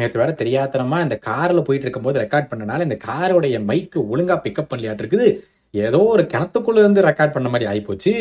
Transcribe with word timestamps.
நேற்று 0.00 0.22
வேற 0.22 0.32
தெரியாதனமா 0.42 0.98
இந்த 1.06 1.18
காரில் 1.28 1.66
போயிட்டு 1.66 1.86
இருக்கும்போது 1.86 2.22
ரெக்கார்ட் 2.24 2.50
பண்ணனால 2.52 2.86
இந்த 2.88 2.98
காரோடைய 3.08 3.58
மைக்கு 3.70 4.00
ஒழுங்கா 4.12 4.36
பிக்கப் 4.46 4.70
பண்ணலையாட்டு 4.70 5.04
இருக்குது. 5.04 5.28
ஏதோ 5.74 6.00
ஒரு 6.14 6.22
கிணத்துக்குள்ள 6.32 6.84
இருந்து 6.84 7.08
ரெக்கார்ட் 7.08 7.36
பண்ண 7.36 7.48
மாதிரி 7.54 7.68
ஆயிப்போச்சு. 7.72 8.14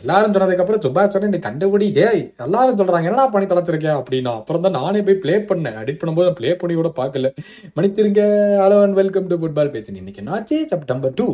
எல்லாரும் 0.00 0.32
சொன்னதுக்கப்புறம் 0.34 0.82
சுபாஷ் 0.84 1.12
சொன்ன 1.12 1.28
நீ 1.34 1.38
கண்டுபிடி 1.46 1.86
டே 1.98 2.06
எல்லாரும் 2.46 2.78
சொல்றாங்க 2.80 3.08
என்னடா 3.10 3.24
பண்ணி 3.34 3.46
தொலைச்சிருக்கேன் 3.52 3.98
அப்படின்னா. 4.00 4.32
அப்புறம் 4.40 4.64
தான் 4.66 4.76
நானே 4.78 5.00
போய் 5.06 5.20
ப்ளே 5.22 5.34
பண்ணேன். 5.50 5.78
எடிட் 5.82 6.00
பண்ணும்போது 6.00 6.36
ப்ளே 6.38 6.50
பண்ணி 6.60 6.74
கூட 6.80 6.90
பார்க்கல. 6.98 7.30
மன்னித்திருங்க 7.76 8.22
hello 8.62 8.78
and 8.86 8.98
welcome 9.00 9.30
to 9.30 9.38
football 9.42 9.72
பேச்சு. 9.74 10.00
இன்னைக்கு 10.02 10.24
நாச்சு 10.30 10.58
செப்டம்பர் 10.72 11.14
டூ 11.20 11.28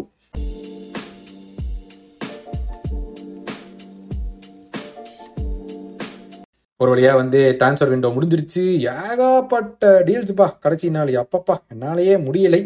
ஒரு 6.82 6.90
வழியாக 6.92 7.20
வந்து 7.22 7.40
டிரான்ஸ்ஃபர் 7.60 7.92
விண்டோ 7.92 8.10
முடிஞ்சிருச்சு. 8.16 8.64
ஏகப்பட்ட 8.96 9.90
டீல்ஸ்ப்பா 10.08 10.46
கடைசி 10.64 10.90
நாள். 10.96 11.12
அப்பப்பா 11.24 11.56
என்னாலேயே 11.74 12.14
முடியலை. 12.26 12.62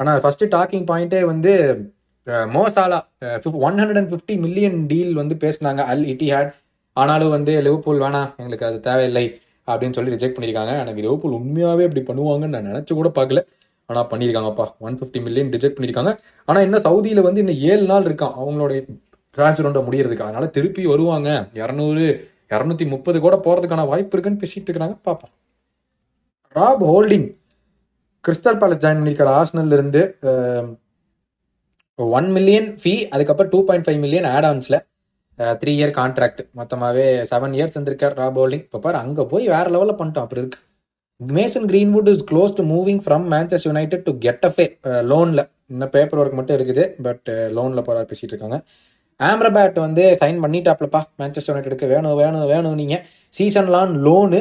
ஆனால் 0.00 0.20
ஃபர்ஸ்ட் 0.24 0.44
டாக்கிங் 0.56 0.86
பாயிண்டே 0.90 1.22
வந்து 1.32 1.52
மோசாலா 2.54 2.98
one 3.66 3.78
hundred 3.80 4.00
and 4.00 4.10
fifty 4.12 4.34
million 4.44 4.76
deal 4.90 5.12
வந்து 5.20 5.34
பேசினாங்க 5.44 5.82
அல் 5.92 6.04
இட்டிஹாட் 6.12 6.50
ஆனாலும் 6.96 7.32
வந்து 7.34 7.52
லிவர்பூல் 7.66 8.02
வேணாம் 8.04 8.28
எங்களுக்கு 8.40 8.66
அது 8.68 8.78
தேவையில்லை 8.88 9.24
அப்படின்னு 9.68 9.96
சொல்லி 9.96 10.14
ரிஜெக்ட் 10.14 10.36
பண்ணியிருக்காங்க. 10.36 10.72
எனக்கு 10.82 11.02
லிவர்பூல் 11.04 11.36
உண்மையாகவே 11.38 11.86
இப்படி 11.88 12.02
பண்ணுவாங்கன்னு 12.08 12.54
நான் 12.56 12.68
நினச்சி 12.70 12.92
கூட 13.00 13.10
பார்க்கல. 13.18 13.42
ஆனால் 13.90 14.08
பண்ணியிருக்காங்கப்பா. 14.12 14.66
ஒன் 14.86 14.98
ஃபிஃப்டி 14.98 15.20
மில்லியன் 15.26 15.52
ரிஜெக்ட் 15.56 15.76
பண்ணியிருக்காங்க. 15.76 16.12
ஆனால் 16.48 16.64
இன்னும் 16.66 16.84
சவுதியில் 16.88 17.26
வந்து 17.28 17.42
இன்னும் 17.44 17.62
ஏழு 17.70 17.84
நாள் 17.92 18.08
இருக்கான் 18.08 18.34
அவங்களுடைய 18.40 18.80
டிரான்ஸ்ஃபர் 19.36 19.66
விண்டோ 19.68 19.82
முடியறதுக்கு. 19.88 20.26
அதனால 20.28 20.46
திருப்பி 20.56 20.84
வருவாங்க. 20.92 21.30
இரநூறு 21.62 22.04
இரநூத்தி 22.56 22.86
முப்பது 22.94 23.18
கூட 23.26 23.36
போறதுக்கான 23.46 23.86
வாய்ப்பு 23.92 24.14
இருக்குன்னு 24.16 24.42
பேசிட்டு 24.42 24.66
இருக்கிறாங்க 24.68 24.96
பார்ப்போம். 25.08 25.32
Rob 26.56 26.84
Holding 26.90 27.28
Crystal 28.24 28.58
Palace 28.62 28.82
join 28.84 29.00
பண்ணியிருக்காரு. 29.00 29.32
ஆர்ஸ்னல் 29.40 29.74
இருந்து 29.76 30.00
ஒன் 32.18 32.28
மில்லியன் 32.36 32.68
ஃபீ 32.82 32.94
அதுக்கப்புறம் 33.14 33.52
two 33.54 33.60
point 33.68 33.86
five 33.86 34.00
million 34.04 34.28
add 34.34 34.48
ஆன்ஸில் 34.50 34.78
three 35.60 35.72
year 35.78 35.92
contract 35.98 36.40
மொத்தமாகவே 36.58 37.04
செவன் 37.30 37.54
இயர்ஸ் 37.58 37.76
இருந்திருக்கார் 37.76 38.16
ராப் 38.20 38.38
ஹோல்டிங் 38.40 38.64
இப்போ 38.66 38.78
பாரு 38.86 38.98
அங்கே 39.04 39.24
போய் 39.32 39.46
வேற 39.54 39.66
லெவலில் 39.74 39.98
பண்ணிட்டோம். 40.00 40.26
அப்படி 40.26 40.42
இருக்கு. 40.42 40.60
Mason 41.20 41.66
Greenwood 41.70 42.10
is 42.12 42.24
close 42.30 42.52
to 42.58 42.62
moving 42.74 43.00
from 43.06 43.24
Manchester 43.34 43.70
United 43.70 44.04
to 44.08 44.12
Getafe 44.48 44.66
லோனில் 45.10 45.42
இன்னும் 45.72 45.92
பேப்பர் 45.96 46.20
ஒர்க் 46.20 46.38
மட்டும் 46.38 46.56
இருக்குது 46.58 46.84
பட் 47.06 47.28
லோனில் 47.56 47.86
போகிறார் 47.88 48.08
பேசிகிட்டு 48.10 48.34
இருக்காங்க. 48.34 48.58
ஆம்ரபேட் 49.28 49.78
வந்து 49.86 50.04
சைன் 50.20 50.38
பண்ணிட்டாப்லப்பா. 50.44 51.00
மேன்செஸ்டர் 51.20 51.52
யுனைடெடுக்கு 51.52 51.86
வேணும் 51.94 52.18
வேணும் 52.22 52.46
வேணும் 52.52 52.76
நீங்கள் 52.80 53.02
சீசன்லான் 53.38 53.92
loan 54.06 54.40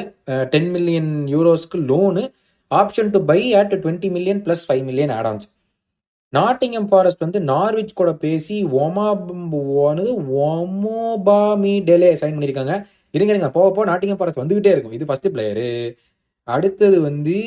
ten 0.53 0.69
million 0.75 1.11
யூரோஸ்க்கு 1.33 1.79
loan 1.91 2.23
option 2.71 3.11
to 3.15 3.19
buy 3.31 3.39
at 3.61 3.73
twenty 3.83 4.09
million 4.17 4.41
plus 4.45 4.63
five 4.67 4.83
million 4.89 5.13
add ons 5.19 5.47
Nottingham 6.33 6.87
Forest 6.89 7.23
வந்து 7.25 7.39
நார்விச் 7.51 7.97
கூட 7.99 8.09
பேசி 8.23 8.57
ஒமா 8.83 9.07
ஒமோபாமி 10.47 11.73
டெலே 11.89 12.11
சைன் 12.21 12.35
பண்ணியிருக்காங்க 12.35 12.75
இருங்க 13.15 13.31
இருங்க 13.33 13.49
போக 13.55 13.67
போக 13.71 13.85
நாட்டிங்கம் 13.91 14.19
ஃபாரஸ்ட் 14.19 14.41
வந்துகிட்டே 14.41 14.71
இருக்கும். 14.73 14.95
இது 14.97 15.07
ஃபஸ்ட்டு 15.09 15.31
பிளேயரு 15.35 15.69
அடுத்தது 16.47 16.97
வந்து 17.01 17.37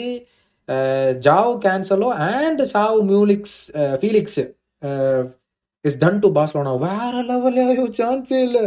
ஜாவ் 1.26 1.52
Cancelo 1.66 2.08
and 2.32 2.62
Zhao 2.74 2.98
மியூலிக்ஸ் 3.10 3.56
Felix 4.00 4.44
is 5.84 5.98
done 6.02 6.22
to 6.24 6.28
Barcelona 6.38 6.72
வேற 6.86 7.14
லெவலையோ 7.30 7.84
சான்ஸே 8.00 8.38
இல்லை. 8.46 8.64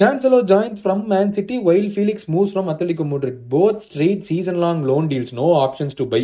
Cancelo 0.00 0.38
joins 0.52 0.82
from 0.84 1.02
Man 1.12 1.32
City 1.36 1.56
while 1.68 1.88
Felix 1.94 2.28
moves 2.34 2.52
from 2.54 2.70
Atletico 2.72 3.04
Madrid 3.12 3.40
both 3.54 3.82
straight 3.86 4.22
season 4.30 4.60
long 4.64 4.80
loan 4.90 5.08
deals 5.12 5.34
no 5.40 5.48
options 5.64 5.98
to 6.00 6.06
buy 6.14 6.22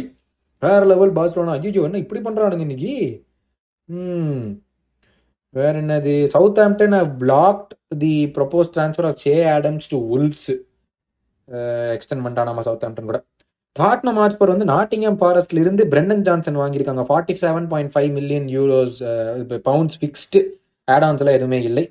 வேற 0.62 0.80
level 0.92 1.12
Barcelona 1.18 1.54
ஐயோ 1.58 1.82
என்ன 1.88 2.00
இப்படி 2.04 2.20
பண்றானுங்க 2.26 2.64
இன்னைக்கு? 2.66 2.94
ம் 3.88 4.46
வேற 5.54 5.74
என்னது? 5.82 6.14
Southampton 6.64 6.96
blocked 7.20 7.72
the 8.02 8.14
proposed 8.36 8.72
transfer 8.74 9.08
of 9.10 9.20
Che 9.24 9.34
Adams 9.56 9.90
to 9.92 9.98
Wolves 10.16 10.48
extend 11.96 12.24
பண்ணிட்டான் 12.24 12.50
நம்ம 12.50 12.64
சவுத் 12.68 12.84
ஆம்டன் 12.88 13.10
கூட. 13.10 13.20
டாட்னம் 13.80 14.18
ஹாட்ஸ்பர் 14.20 14.52
வந்து 14.52 14.66
நாட்டிங்ஹாம் 14.74 15.18
ஃபாரஸ்ட்ல 15.20 15.62
இருந்து 15.64 15.82
பிரெண்டன் 15.92 16.22
ஜான்சன் 16.28 16.60
வாங்கியிருக்காங்க. 16.62 17.04
Forty 17.08 17.34
seven 17.42 17.68
point 17.72 17.92
five 17.94 18.10
million 18.18 18.46
euros 18.56 18.98
pounds 19.68 19.98
fixed 20.00 20.40
ஆடான்ஸ்லாம் 20.94 21.36
எதுவுமே 21.38 21.60
இல்லை. 21.70 21.84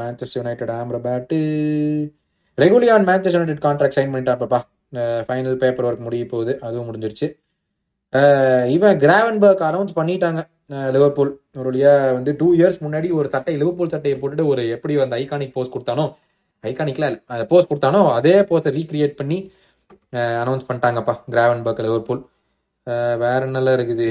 Manchester 0.00 0.38
United 0.40 0.72
Amrabat 0.78 1.38
Reguilon 2.62 3.06
Manchester 3.10 3.38
United 3.40 3.64
contract 3.66 3.98
sign 3.98 4.14
பண்ணிட்டாப்பா 4.14 4.60
final 5.28 5.60
paper 5.62 5.86
work 5.88 6.06
முடிய 6.06 6.24
போகுது. 6.32 6.54
அதுவும் 6.66 6.88
முடிஞ்சிருச்சு. 6.90 7.28
Uh, 8.12 8.62
இவன் 8.74 8.98
கிராவன்பர்க் 9.02 9.62
அனௌன்ஸ் 9.70 9.96
பண்ணிட்டாங்க. 9.96 10.40
லிவர்பூல் 10.94 11.30
ஒரு 11.58 11.66
வழியாக 11.68 12.12
வந்து 12.16 12.30
டூ 12.40 12.46
இயர்ஸ் 12.58 12.78
முன்னாடி 12.84 13.08
ஒரு 13.18 13.28
சட்டை 13.34 13.54
லிவர்பூல் 13.62 13.90
சட்டையை 13.94 14.16
போட்டுட்டு 14.20 14.44
ஒரு 14.52 14.62
எப்படி 14.74 14.94
அந்த 15.04 15.16
ஐகானிக் 15.22 15.52
போஸ்ட் 15.56 15.74
கொடுத்தானோ 15.74 16.04
ஐகானிக்லாம் 16.64 17.10
இல்லை. 17.10 17.46
போஸ்ட் 17.50 17.70
கொடுத்தானோ 17.72 18.00
அதே 18.18 18.34
போஸ்ட்டை 18.50 18.72
ரீக்ரியேட் 18.78 19.14
பண்ணி 19.20 19.38
அனௌன்ஸ் 20.42 20.66
பண்ணிட்டாங்கப்பா 20.68 21.14
கிராவன்பர்க் 21.32 21.84
லிவர்பூல் 21.86 22.22
வேற 23.22 23.40
என்னெல்லாம் 23.48 23.76
இருக்குது? 23.78 24.08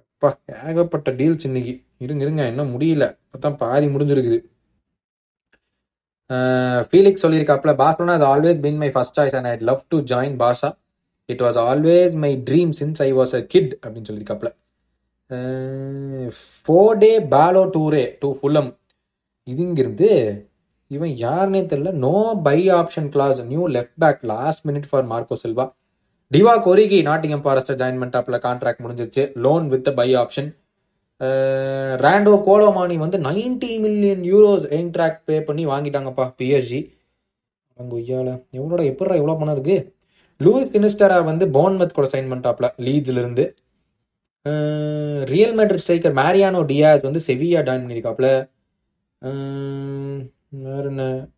அப்பா 0.00 0.28
ஏகப்பட்ட 0.70 1.10
டீல்ஸ் 1.20 1.46
இன்னைக்கு. 1.48 1.74
இருங்க 2.04 2.22
இருங்க 2.26 2.42
இன்னும் 2.52 2.72
முடியல. 2.74 3.04
இப்பதான் 3.26 3.58
பாதி 3.62 3.86
முடிஞ்சிருக்குது. 3.94 4.38
Felix 6.90 7.22
சொல்லியிருக்காப்ல 7.24 7.72
Barcelona 7.82 8.14
has 8.16 8.28
always 8.32 8.58
been 8.64 8.80
my 8.82 8.88
first 8.94 9.18
choice 9.18 9.36
and 9.38 9.48
I 9.50 9.52
love 9.68 9.82
to 9.92 9.98
join 10.12 10.34
Barca 10.42 10.68
it 11.28 11.42
was 11.46 11.58
always 11.68 12.14
my 12.24 12.32
dream 12.48 12.72
since 12.80 13.00
I 13.06 13.10
was 13.18 13.32
a 13.38 13.40
kid 13.54 13.72
அப்படின்னு 13.82 14.08
சொல்லியிருக்காப்ல 14.10 14.50
four 16.66 16.98
Fode 17.04 17.12
Ballo 17.34 17.62
Toure 17.76 18.04
to 18.22 18.28
Fulham 18.38 18.70
இதுங்கிருந்து 19.48 20.10
இவன் 20.90 21.12
யாருன்னே 21.24 21.60
தெரியல. 21.70 21.90
No 22.04 22.14
buy 22.46 22.58
option 22.80 23.08
clause 23.14 23.40
new 23.50 23.64
left 23.76 23.98
back 24.04 24.22
last 24.32 24.62
minute 24.68 24.88
for 24.90 25.06
Marco 25.12 25.36
Silva 25.44 25.66
டிவா 26.30 26.54
கொரிகி 26.66 26.98
Nottingham 27.08 27.44
ஃபாரஸ்டர் 27.44 27.78
join 27.80 28.00
பண்ணிட்டாப்ல 28.00 28.38
contract 28.46 28.82
முடிஞ்சிச்சு 28.84 29.22
loan 29.44 29.66
with 29.72 29.90
buy 29.98 30.08
option 30.22 30.48
ரேண்டோ 32.04 32.32
கோலோமானி 32.46 32.96
வந்து 33.04 33.18
90 33.26 33.70
million 33.84 34.22
euros 34.32 34.66
Eintracht 34.76 35.22
pay 35.28 35.36
பண்ணி 35.48 35.64
வாங்கிட்டாங்கப்பா 35.66 36.24
பிஎஸ்ஜி 36.38 36.80
அங்க 37.78 37.94
ஐயால 38.00 38.28
எவ்வளோட 38.58 38.80
எப்படா 38.90 39.16
எவ்வளோ 39.20 39.34
பணம் 39.40 39.56
இருக்கு? 39.56 39.76
லூயிஸ் 40.40 40.72
தினிஸ்டரா 40.74 41.16
வந்து 41.30 41.44
போன்மத் 41.56 41.96
கூட 41.96 42.08
சைன் 42.12 42.30
பண்ணிட்டாப்ல 42.30 42.68
லீட்ஸ்ல 42.86 43.22
இருந்து 43.22 43.44
Real 45.32 45.54
Madrid 45.58 45.82
striker 45.82 46.16
Mariano 46.20 46.60
Diaz 46.70 47.06
வந்து 47.08 47.22
செவியா 47.28 47.62
ஜாயின் 47.68 47.84
பண்ணியிருக்காப்ல 47.84 48.28
வேற 50.52 50.84
என்ன 50.84 51.28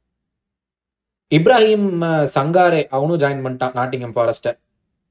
இப்ராஹிம் 1.31 1.88
சங்காரே 2.34 2.87
அவனும் 2.88 3.19
ஜாயின் 3.19 3.44
பண்ணிட்டான் 3.47 3.76
நாட்டிங்கம் 3.76 4.15
ஃபாரஸ்ட்டை 4.15 4.59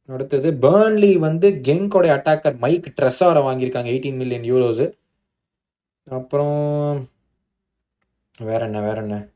அடுத்தது 0.06 0.52
பேர்ன்லி 0.52 1.18
வந்து 1.18 1.62
கெங்கோட 1.68 2.06
அட்டாக்கர் 2.08 2.58
மைக் 2.58 2.94
ட்ரெஸ்ஸாரை 3.02 3.42
வாங்கியிருக்காங்க 3.42 3.86
எயிட்டீன் 3.86 4.16
மில்லியன் 4.16 4.44
யூரோஸு 4.44 4.94
அப்புறம் 6.04 7.10
வேற 8.38 8.66
என்ன 8.66 8.82
வேற 8.82 9.02
என்ன 9.02 9.30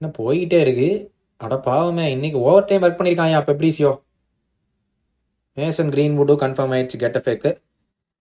என்ன 0.00 0.12
போயிட்டே 0.18 0.60
இருக்கு? 0.60 1.12
அட 1.36 1.56
பாவமே 1.58 2.10
இன்னைக்கு 2.10 2.38
ஓவர் 2.38 2.64
டைம் 2.64 2.82
ஒர்க் 2.82 2.98
பண்ணியிருக்காங்க 3.00 3.32
அப்போ 3.32 3.52
மேசன் 5.56 5.90
க்ரீன்வுட்டும் 5.90 6.42
கன்ஃபார்ம் 6.42 6.74
ஆயிடுச்சு 6.74 6.98
கெட்டஃபேக்கு 6.98 7.50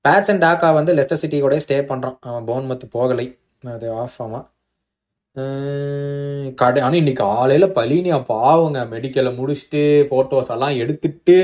பேட்ஸ் 0.06 0.32
அண்ட் 0.32 0.44
டாக்கா 0.44 0.74
வந்து 0.74 0.94
லெஸ்டர் 0.94 1.14
சிட்டி 1.14 1.40
கூட 1.40 1.56
ஸ்டே 1.58 1.78
பண்ணுறான் 1.90 2.18
அவன் 2.20 2.48
போன்மத்து 2.48 2.84
போகலை. 2.94 3.40
அது 3.64 3.94
ஆஃப் 3.94 4.22
ஆமாம் 4.22 4.53
கடை 6.60 6.80
ஆனால் 6.86 7.00
இன்னைக்கு 7.02 7.24
காலையில் 7.24 7.76
பழினியா 7.78 8.18
பாவங்க. 8.34 8.80
மெடிக்கலை 8.94 9.32
முடிச்சுட்டு 9.40 9.82
ஃபோட்டோஸ் 10.10 10.52
எல்லாம் 10.56 10.76
எடுத்துட்டு 10.84 11.36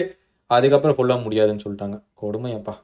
அதுக்கப்புறம் 0.56 1.00
சொல்ல 1.00 1.16
முடியாதுன்னு 1.26 1.64
சொல்லிட்டாங்க. 1.66 1.98
கொடுமையப்பா 2.22 2.76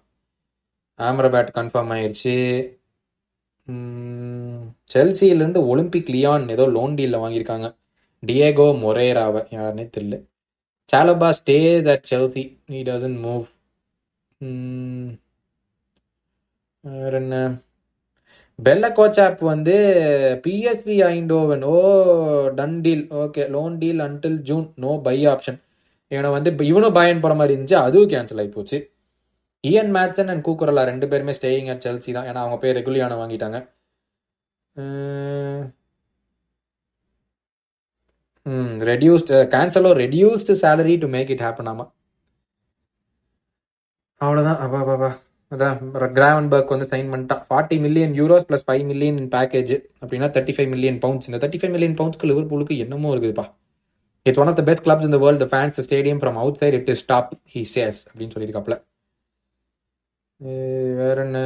ஆம்ரபேட் 0.99 1.49
கன்ஃபார்ம் 1.57 1.91
ஆயிடுச்சு 1.95 2.35
செல்சியிலேருந்து 4.93 5.61
ஒலிம்பிக் 5.71 6.11
லியான் 6.15 6.45
ஏதோ 6.55 6.65
லோன் 6.77 6.95
டீலில் 6.97 7.21
வாங்கியிருக்காங்க. 7.23 7.67
டியேகோ 8.23 8.67
மொரேராவை 8.83 9.41
யாருன்னே 9.55 9.85
தெரியல. 9.95 10.17
Chalobah 10.89 11.29
stays 11.39 11.87
at 11.93 12.07
Chelsea 12.11 12.43
he 12.71 12.79
doesn't 12.89 13.19
move 13.25 13.45
வேற 16.83 17.13
என்ன? 17.21 17.35
பெல்ல 18.59 18.85
கோச் 18.93 19.19
ஆப் 19.21 19.41
வந்து 19.51 19.73
PSV 20.45 20.95
Eindhoven 21.13 21.63
oh 21.73 21.77
done 22.59 22.77
deal 22.81 23.05
okay 23.23 23.43
loan 23.49 23.75
deal 23.77 24.01
until 24.07 24.39
June 24.49 24.67
no 24.85 24.91
buy 25.07 25.17
option 25.33 25.59
இவனை 26.11 26.29
வந்து 26.37 26.49
இவனும் 26.71 26.97
பயன் 26.99 27.21
மாதிரி 27.39 27.53
இருந்துச்சு 27.55 27.77
அதுவும் 27.87 28.11
கேன்சல் 28.13 28.41
ஆகி 28.43 28.51
போச்சு. 28.57 28.77
இஎன் 29.63 29.91
மேட்சன் 29.97 30.29
அண்ட் 30.33 30.45
கூக்குரலா 30.47 30.83
ரெண்டு 30.91 31.07
பேருமே 31.11 31.33
ஸ்டேயிங் 31.39 31.69
அட் 31.73 31.85
செல்சி 31.87 32.11
தான். 32.17 32.27
ஏன்னா 32.29 32.41
அவங்க 32.43 32.57
பேர் 32.63 32.77
ரெகுலியான 32.79 33.17
வாங்கிட்டாங்க. 33.21 33.57
அஹ் 34.75 35.63
reduced 38.91 39.31
Cancelo 39.53 39.91
reduced 40.03 40.55
salary 40.63 40.95
to 41.03 41.07
make 41.15 41.31
it 41.35 41.45
happen 41.47 41.69
ஆமா. 41.73 41.85
அவ்வளோதான் 44.21 44.59
அப்பா 44.65 44.79
பாப்பா 44.89 45.09
அதான் 45.55 46.11
கிராவன்பர்க் 46.17 46.73
வந்து 46.75 46.87
சைன் 46.93 47.11
பண்ணிட்டான். 47.11 47.43
Forty 47.49 47.77
million 47.85 48.15
euros 48.21 48.47
plus 48.49 48.65
five 48.67 48.83
million 48.91 49.19
package 49.35 49.75
அப்படின்னா 50.01 50.29
தேர்ட்டி 50.37 50.55
ஃபைவ் 50.57 50.69
மில்லியன் 50.73 50.99
பவுண்ட்ஸ் 51.05 51.29
இந்த 51.29 51.39
தேர்ட்டி 51.43 51.61
ஃபைவ் 51.61 51.73
மில்லியன் 51.75 51.97
பவுண்ட்ஸ்க்கு 52.01 52.31
லிவர்பூலுக்கு 52.31 52.77
என்னமோ 52.85 53.13
இருக்குதுப்பா. 53.15 53.45
It's 54.29 54.41
one 54.41 54.49
of 54.51 54.59
the 54.59 54.63
best 54.69 54.85
clubs 54.85 55.07
இந்த 55.07 55.17
world 55.23 55.47
fans 55.53 55.79
stadium 55.87 56.19
from 56.21 56.37
outside 56.61 56.77
it 56.79 56.91
is 56.93 57.05
top 57.13 57.31
he 57.55 57.63
says 57.75 58.01
அப்படின்னு 58.09 58.35
சொல்லியிருக்காப்ல 58.35 58.77
வேற 60.99 61.17
என்ன? 61.25 61.39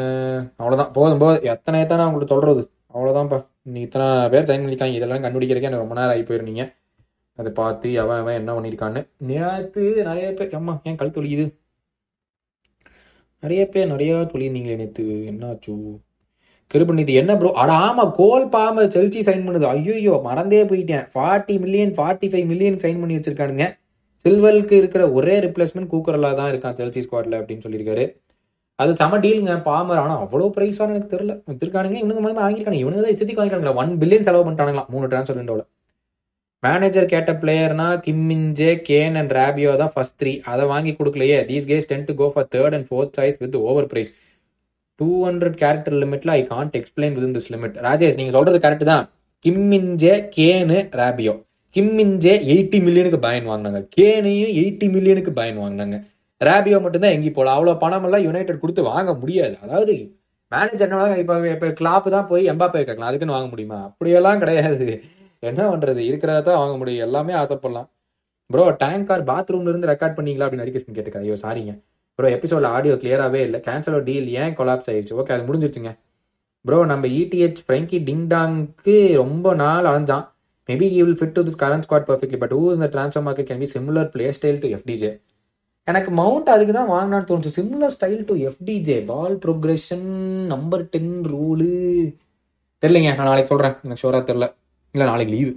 அவ்வளோதான் 0.62 0.92
போதும் 0.98 1.20
போதும். 1.24 1.44
எத்தனை 1.54 1.80
எத்தனை 1.84 2.06
உங்களுக்கு 2.10 2.34
சொல்கிறது 2.34 2.62
அவ்வளோதான்ப்பா 2.94 3.40
நீ 3.74 3.80
இத்தனை 3.88 4.06
பேர் 4.34 4.48
சைன் 4.50 4.64
பண்ணிக்காங்க 4.66 4.98
இதெல்லாம் 5.00 5.24
கண்டுபிடிக்கிறதுக்கே 5.26 5.70
எனக்கு 5.70 5.84
ரொம்ப 5.86 5.98
நேரம் 5.98 6.14
ஆகி 6.14 6.24
போயிருந்தீங்க. 6.30 6.64
அதை 7.40 7.52
பார்த்து 7.60 7.90
அவன் 8.04 8.22
அவன் 8.22 8.38
என்ன 8.40 8.54
பண்ணியிருக்கான்னு. 8.56 9.02
நேற்று 9.30 9.84
நிறைய 10.10 10.30
பேர் 10.40 10.56
அம்மா 10.60 10.74
ஏன் 10.90 10.98
கழுத்து 11.02 11.22
வலிக்குது? 11.22 11.46
நிறைய 13.44 13.62
பேர் 13.74 13.92
நிறையா 13.92 14.16
சொல்லியிருந்தீங்களே 14.32 14.78
நேற்று 14.80 15.04
என்னாச்சு? 15.32 15.74
கிருபநிதி 16.72 17.14
என்ன 17.22 17.32
ப்ரோ 17.42 17.50
அட 17.62 17.72
ஆமாம் 17.84 18.12
கோல் 18.18 18.48
பாமர் 18.56 18.90
செல்சி 18.96 19.20
சைன் 19.28 19.46
பண்ணுது. 19.46 19.68
ஐயோ 19.74 20.16
மறந்தே 20.26 20.60
போயிட்டேன். 20.72 21.06
Forty 21.14 21.56
million 21.64 21.94
forty 21.98 22.28
five 22.32 22.48
million 22.52 22.80
sign 22.84 23.00
பண்ணி 23.02 23.18
வச்சிருக்கானுங்க. 23.18 23.68
சில்வருக்கு 24.26 24.76
இருக்கிற 24.82 25.04
ஒரே 25.18 25.36
ரிப்ளேஸ்மெண்ட் 25.46 25.92
கூக்கரலா 25.94 26.32
தான் 26.40 26.50
இருக்கான் 26.52 26.78
செல்சி 26.80 27.04
ஸ்குவாட்ல 27.06 27.40
அப்படின்னு 27.42 27.66
சொல்லியிருக்காரு. 27.66 28.06
அது 28.80 28.92
செம 29.02 29.18
டீலுங்க 29.26 29.54
பாமர். 29.70 30.02
ஆனால் 30.04 30.22
அவ்வளோ 30.26 30.50
ப்ரைஸான 30.58 30.94
எனக்கு 30.96 31.14
தெரியல. 31.16 31.34
வச்சிருக்கானுங்க 31.52 31.98
இவனுங்க 32.02 32.24
மாதிரி 32.26 32.42
வாங்கியிருக்காங்க 32.44 32.82
இவனுங்க 32.84 33.04
தான் 33.06 33.16
இசத்துக்கு 33.16 33.42
வாங்கிட்டாங்களா 33.42 33.76
ஒன் 33.84 33.94
பில்லியன் 34.04 34.28
செலவு 34.30 34.46
பண்ணிட்டானுங்களா? 34.48 34.86
மூணு 34.96 35.10
ட்ரான்ஸ்ஃபர் 35.14 35.40
விண்டோவில் 35.42 35.66
மேனேஜர் 36.64 37.12
கேட்ட 37.12 37.32
பிளேயர்னா 37.42 37.86
கிம்மின்ஜே 38.06 38.72
கேன் 38.88 39.18
அண்ட் 39.20 39.34
ரேபியோ 39.38 39.74
தான் 39.82 39.92
ஃபர்ஸ்ட் 39.94 40.18
த்ரீ 40.22 40.32
அதை 40.52 40.64
வாங்கி 40.72 40.92
கொடுக்கலையே. 40.98 41.38
These 41.50 41.68
guys 41.70 41.88
tend 41.92 42.08
to 42.08 42.14
go 42.22 42.26
for 42.34 42.48
third 42.56 42.74
and 42.78 42.88
fourth 42.90 43.14
choice 43.18 43.38
with 43.44 43.56
over 43.70 43.88
price 43.92 44.10
two 45.00 45.10
hundred 45.28 45.56
character 45.62 45.96
லிமிட்ல 46.02 46.32
I 46.40 46.42
can't 46.54 46.74
explain 46.80 47.14
with 47.18 47.36
this 47.38 47.50
limit 47.54 47.76
Rajesh 47.86 48.18
நீங்க 48.20 48.34
சொல்றது 48.38 48.58
கரெக்ட் 48.66 48.92
தான். 48.94 49.06
கிம்மின்ஜே 49.46 50.16
கேனு 50.38 50.80
ராபியோ 51.02 51.36
கிம்மின்ஜே 51.76 52.34
எயிட்டி 52.54 52.80
மில்லியனுக்கு 52.88 53.20
பயன் 53.28 53.48
வாங்கினாங்க. 53.52 53.80
கேனையும் 53.98 54.54
எயிட்டி 54.62 54.88
மில்லியனுக்கு 54.96 55.34
பயன் 55.40 55.62
வாங்கினாங்க. 55.64 55.98
ரேபியோ 56.42 56.78
மட்டும்தான் 56.84 57.16
எங்கேயும் 57.16 57.38
போகலாம் 57.38 57.58
அவ்வளோ 57.58 57.76
பணம் 57.84 58.06
எல்லாம் 58.08 58.26
யுனைடெட் 58.26 58.62
கொடுத்து 58.64 58.84
வாங்க 58.92 59.14
முடியாது. 59.22 59.56
அதாவது 59.66 59.94
மேனேஜர் 60.52 61.22
இப்போ 61.24 61.36
இப்போ 61.54 61.70
கிளாப் 61.80 62.14
தான் 62.16 62.28
போய் 62.34 62.52
எம்பாப்பே 62.54 62.84
கேட்கலாம். 62.84 63.10
அதுக்குன்னு 63.12 63.38
வாங்க 63.38 63.50
முடியுமா? 63.54 63.80
அப்படியெல்லாம் 63.90 64.42
கிடையாது. 64.44 64.88
என்ன 65.44 65.62
பண்றது? 65.72 66.02
இருக்கிறத 66.10 66.40
தான் 66.48 66.60
வாங்க 66.62 66.76
முடியும். 66.82 67.04
எல்லாமே 67.08 67.34
ஆசைப்படலாம். 67.42 67.88
ப்ரோ 68.50 68.64
டேங்க் 68.84 69.08
கார் 69.10 69.24
பாத்ரூம்ல 69.32 69.72
இருந்து 69.72 69.90
ரெக்கார்ட் 69.92 70.18
பண்ணீங்களா 70.18 70.46
அப்படின்னு 70.46 70.66
அடிக்கேஷன் 70.66 70.96
கேட்டுக்க 70.98 71.26
ஐயோ 71.26 71.36
சாரிங்க 71.44 71.74
ப்ரோ 72.20 72.30
எபிசோட 72.36 72.70
ஆடியோ 72.78 72.94
கிளியராகவே 73.02 73.42
இல்லை. 73.48 73.60
கேன்சலோ 73.68 74.00
டீல் 74.08 74.28
ஏன் 74.42 74.56
கொலாப்ஸ் 74.60 74.90
ஆயிடுச்சு 74.92 75.18
ஓகே 75.22 75.34
அது 75.36 75.44
முடிஞ்சிருச்சுங்க. 75.50 75.92
ப்ரோ 76.66 76.80
நம்ம 76.92 77.08
இடிஹெச் 77.20 77.62
ஃப்ரெங்கி 77.66 77.98
டிங்டாங்க்கு 78.08 78.96
ரொம்ப 79.22 79.54
நாள் 79.64 79.88
அலைஞ்சான். 79.92 80.26
Maybe 80.70 80.88
he 80.94 81.00
will 81.04 81.20
fit 81.20 81.36
to 81.38 81.44
this 81.48 81.60
current 81.64 81.86
squad 81.86 82.08
perfectly 82.10 82.40
but 82.44 82.56
who's 82.58 82.78
இந்த 82.80 82.90
transfer 82.96 83.26
market 83.28 83.50
can 83.52 83.62
be 83.64 83.70
similar 83.76 84.10
play 84.16 84.26
style 84.38 84.60
to 84.64 84.70
FDJ 84.78 85.12
எனக்கு 85.88 86.10
மவுண்ட் 86.20 86.50
அதுக்கு 86.56 86.74
தான் 86.80 86.92
வாங்கினான்னு 86.96 87.28
தோணுச்சு. 87.30 87.52
Similar 87.60 87.94
style 87.96 88.22
to 88.30 88.36
FDJ 88.50 88.98
ball 89.12 89.36
progression 89.46 90.08
number 90.54 90.84
ten 90.96 91.16
role 91.32 91.70
தெரியலைங்க 92.84 93.14
நான் 93.20 93.30
நாளைக்கு 93.32 93.52
சொல்கிறேன் 93.54 93.76
எனக்கு 93.86 94.04
ஷோராக 94.04 94.24
தெரில. 94.30 94.48
இல்லை 94.96 95.06
நாளைக்கு 95.12 95.34
leave 95.38 95.52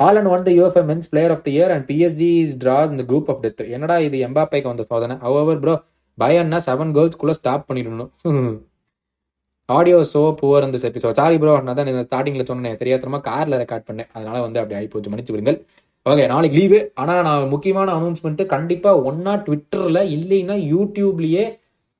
Alan 0.00 0.28
one 0.34 0.44
the 0.46 0.52
UFI 0.58 0.82
men's 0.90 1.10
player 1.10 1.32
of 1.34 1.42
the 1.46 1.48
year 1.56 1.72
and 1.74 1.84
PSG 1.90 2.30
is 2.44 2.54
draws 2.62 2.92
இந்த 2.94 3.04
குரூப் 3.10 3.28
ஆஃப் 3.32 3.42
டெத் 3.44 3.62
என்னடா 3.74 3.96
இது 4.06 4.16
எம்பாப்பைக்கு 4.28 4.70
வந்த 4.72 4.84
சோதனை? 4.90 5.16
அவர் 5.26 5.60
ப்ரோ 5.64 5.74
பயன்னா 6.18 6.58
செவன் 6.68 6.94
கேர்ள்ஸ்குள்ளே 6.96 7.34
ஸ்டாப் 7.38 7.66
பண்ணிடணும். 7.68 8.10
ஆடியோ 9.68 9.98
சோ 10.12 10.22
புவர் 10.40 10.66
இந்த 10.66 10.78
எபிசோட் 10.88 11.18
சாரி 11.20 11.36
ப்ரோ 11.42 11.52
நான் 11.66 11.78
தான் 11.78 12.06
ஸ்டார்டிங்கில் 12.08 12.50
சொன்னேன். 12.50 12.78
தெரியாதமா 12.80 13.18
காரில் 13.28 13.60
ரெக்கார்ட் 13.62 13.86
பண்ணேன். 13.90 14.08
அதனால 14.16 14.36
வந்து 14.46 14.60
அப்படி 14.62 14.76
ஆகி 14.78 14.88
போச்சு. 14.92 15.10
மன்னிச்சு 15.12 15.34
விடுங்கள். 15.34 15.58
ஓகே 16.06 16.24
நாளைக்கு 16.32 16.56
லீவு 16.60 16.78
ஆனால் 17.02 17.22
நான் 17.26 17.52
முக்கியமான 17.52 17.92
அனௌன்ஸ்மெண்ட்டு 17.98 18.44
கண்டிப்பாக 18.54 19.04
ஒன்னா 19.10 19.34
ட்விட்டரில் 19.46 20.00
இல்லைன்னா 20.16 20.56
யூடியூப்லேயே 20.72 21.44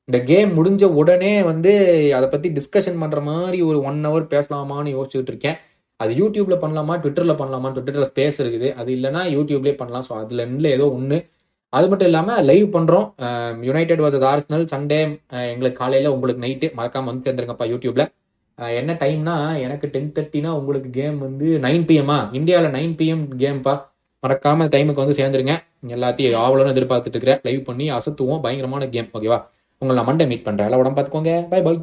இந்த 0.09 0.19
கேம் 0.31 0.51
முடிஞ்ச 0.59 0.85
உடனே 1.01 1.33
வந்து 1.51 1.73
அதை 2.17 2.27
பற்றி 2.33 2.49
டிஸ்கஷன் 2.59 3.01
பண்ணுற 3.03 3.21
மாதிரி 3.29 3.61
ஒரு 3.69 3.79
ஒன் 3.91 4.01
ஹவர் 4.07 4.27
பேசலாமான்னு 4.35 4.93
யோசிச்சுட்டு 4.97 5.33
இருக்கேன். 5.33 5.57
அது 6.05 6.15
யூடியூப்ல 6.23 6.57
பண்ணலாமா 6.65 6.97
ட்விட்டரில் 7.05 7.39
பண்ணலாமா 7.43 7.71
ட்விட்டரில் 7.77 8.11
ஸ்பேஸ் 8.13 8.41
இருக்குது. 8.45 8.71
அது 8.81 8.91
இல்லைனா 8.97 9.23
யூடியூப்லேயே 9.37 9.77
பண்ணலாம். 9.83 10.07
ஸோ 10.09 10.15
அதில் 10.23 10.45
ரெண்டுல 10.47 10.75
ஏதோ 10.79 10.89
ஒன்று 10.99 11.19
அது 11.77 11.87
மட்டும் 11.91 12.09
இல்லாமல் 12.11 12.43
லைவ் 12.49 12.67
பண்ணுறோம் 12.75 13.07
யுனைடெட் 13.69 14.03
வாஸ் 14.05 14.17
ஆர்ஸ்னல் 14.33 14.67
சண்டே 14.73 14.99
எங்களுக்கு 15.53 15.79
காலையில் 15.81 16.13
உங்களுக்கு 16.17 16.43
நைட்டு 16.45 16.67
மறக்காமல் 16.79 17.11
வந்து 17.11 17.27
சேர்ந்துருங்கப்பா 17.27 17.67
யூடியூப்ல 17.73 18.05
என்ன 18.81 18.93
டைம்னா 19.01 19.35
எனக்கு 19.65 19.87
டென் 19.95 20.13
தேர்ட்டினா 20.17 20.51
உங்களுக்கு 20.59 20.91
கேம் 20.99 21.17
வந்து 21.27 21.47
நைன் 21.65 21.87
பிஎம்மா 21.89 22.19
இந்தியாவில் 22.39 22.75
நைன் 22.77 22.95
பிஎம் 23.01 23.25
கேம்ப்பா 23.41 23.75
மறக்காம 24.23 24.69
டைமுக்கு 24.75 25.03
வந்து 25.05 25.17
சேர்ந்துருங்க. 25.21 25.55
எல்லாத்தையும் 25.95 26.39
ஆவலன்னு 26.45 26.75
எதிர்பார்த்துட்டு 26.75 27.17
இருக்கிறேன் 27.17 27.43
லைவ் 27.47 27.63
பண்ணி 27.71 27.87
அசத்துவோம். 27.97 28.41
பயங்கரமான 28.45 28.87
கேம் 28.95 29.11
ஓகேவா 29.17 29.39
உங்களை 29.83 29.97
நான் 29.99 30.09
மண்டே 30.11 30.27
மீட் 30.31 30.47
பண்ணுறேன் 30.47 30.69
எல்லாம் 30.69 30.83
உடம்பு 30.83 30.97
பார்த்துக்கோங்க. 30.99 31.33
By 31.51 31.61
by 31.67 31.75